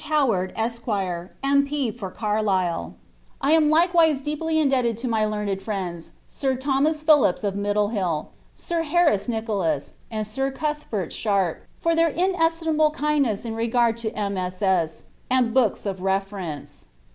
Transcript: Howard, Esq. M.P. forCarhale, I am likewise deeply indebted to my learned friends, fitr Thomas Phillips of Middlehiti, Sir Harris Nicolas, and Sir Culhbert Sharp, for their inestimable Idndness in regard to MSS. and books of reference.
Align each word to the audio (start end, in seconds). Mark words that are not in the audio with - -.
Howard, 0.05 0.51
Esq. 0.55 0.87
M.P. 1.43 1.91
forCarhale, 1.91 2.95
I 3.39 3.51
am 3.51 3.69
likewise 3.69 4.19
deeply 4.19 4.57
indebted 4.57 4.97
to 4.97 5.07
my 5.07 5.27
learned 5.27 5.61
friends, 5.61 6.09
fitr 6.27 6.59
Thomas 6.59 7.03
Phillips 7.03 7.43
of 7.43 7.53
Middlehiti, 7.53 8.25
Sir 8.55 8.81
Harris 8.81 9.29
Nicolas, 9.29 9.93
and 10.09 10.25
Sir 10.25 10.49
Culhbert 10.51 11.11
Sharp, 11.11 11.61
for 11.79 11.93
their 11.93 12.09
inestimable 12.09 12.89
Idndness 12.93 13.45
in 13.45 13.53
regard 13.53 13.95
to 13.97 14.09
MSS. 14.29 15.03
and 15.29 15.53
books 15.53 15.85
of 15.85 16.01
reference. 16.01 16.87